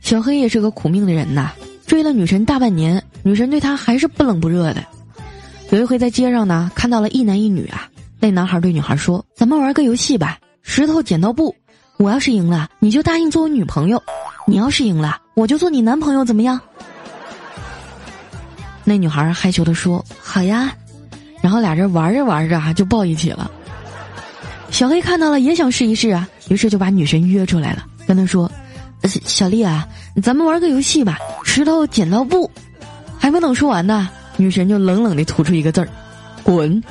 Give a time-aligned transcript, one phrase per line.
[0.00, 1.52] 小黑也是个苦命的人呐，
[1.86, 4.84] 追了女神大半年，女神对他还是不冷不热的。
[5.70, 7.88] 有一回在街上呢，看到了一男一女啊，
[8.20, 11.54] 那男孩对女孩说：“咱们玩个游戏吧，石头剪刀布，
[11.96, 13.98] 我要是赢了，你就答应做我女朋友；
[14.46, 16.60] 你要是赢了，我就做你男朋友，怎么样？”
[18.84, 20.74] 那女孩害羞的说：“好呀。”
[21.40, 23.50] 然后俩人玩着玩着啊，就抱一起了。
[24.82, 28.50] 小黑看到了也想试一试啊，于是就把女神约出来了，跟她说
[29.06, 29.86] ：“小丽啊，
[30.20, 32.50] 咱们玩个游戏吧，石头剪刀布。”
[33.16, 35.88] 还没等说完呢，女神就冷冷的吐出一个字儿
[36.42, 36.82] ：“滚。”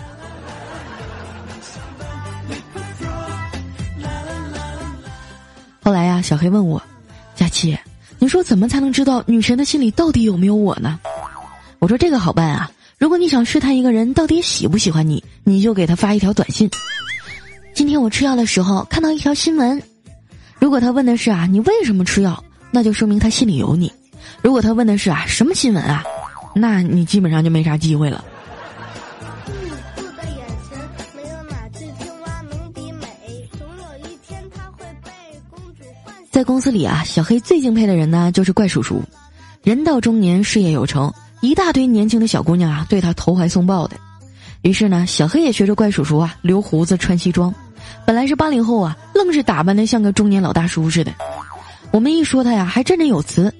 [5.83, 6.81] 后来呀，小黑问我
[7.35, 7.77] ：“佳琪，
[8.19, 10.97] 你说怎么才能知道女神的心里到底有没有我呢？”
[11.79, 16.71] 我说：“这个好办啊，如果你想试探一个人到底喜不喜欢你，你就给他发一条短信。”
[17.73, 19.81] 今天我吃药的时候看到一条新闻，
[20.59, 23.89] 如果他问的是啊你为什么吃药，那就说明他心里有你；
[24.41, 26.03] 如果他问的是啊什么新闻啊，
[26.53, 28.23] 那你基本上就没啥机会了。
[36.29, 39.01] 在公司里啊，小黑最敬佩的人呢就是怪叔叔，
[39.63, 41.11] 人到中年事业有成，
[41.41, 43.97] 一大堆年轻的小姑娘啊对他投怀送抱的。
[44.61, 47.53] 于是呢，小黑也学着怪叔叔啊，留胡子穿西装。
[48.05, 51.11] 本来是八零后啊，愣是打扮的像个中年老大叔似的。
[51.91, 53.53] 我们一说他呀，还振振有词。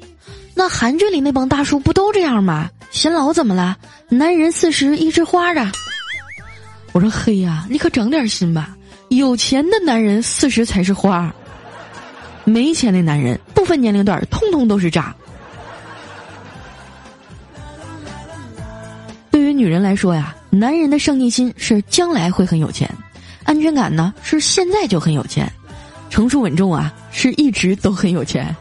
[0.54, 2.70] 那韩剧里那帮大叔不都这样吗？
[2.92, 3.76] 显老怎么了？
[4.10, 5.72] 男人四十一枝花啊！
[6.92, 8.78] 我说黑呀，你可长点心吧。
[9.10, 11.34] 有钱的男人四十才是花，
[12.44, 15.16] 没钱的男人不分年龄段，通通都是渣。
[19.32, 20.36] 对于女人来说呀。
[20.54, 22.94] 男人的上进心是将来会很有钱，
[23.46, 25.50] 安全感呢是现在就很有钱，
[26.10, 28.54] 成熟稳重啊是一直都很有钱。